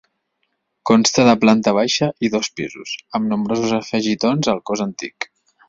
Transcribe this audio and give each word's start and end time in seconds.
Consta 0.89 1.25
de 1.27 1.35
planta 1.43 1.73
baixa 1.79 2.09
i 2.29 2.33
dos 2.37 2.51
pisos, 2.61 2.95
amb 3.21 3.31
nombrosos 3.35 3.77
afegitons 3.81 4.53
al 4.57 4.67
cos 4.71 4.85
antic. 4.91 5.33